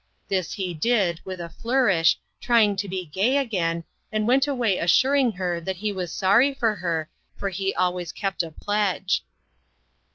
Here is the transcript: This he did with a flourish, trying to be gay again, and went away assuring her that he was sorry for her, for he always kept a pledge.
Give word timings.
This 0.29 0.53
he 0.53 0.73
did 0.73 1.21
with 1.25 1.39
a 1.39 1.47
flourish, 1.47 2.17
trying 2.39 2.75
to 2.77 2.87
be 2.89 3.05
gay 3.05 3.37
again, 3.37 3.83
and 4.11 4.27
went 4.27 4.47
away 4.47 4.79
assuring 4.79 5.33
her 5.33 5.61
that 5.61 5.75
he 5.75 5.91
was 5.91 6.11
sorry 6.11 6.55
for 6.55 6.73
her, 6.77 7.07
for 7.37 7.49
he 7.49 7.71
always 7.75 8.11
kept 8.11 8.41
a 8.41 8.49
pledge. 8.49 9.23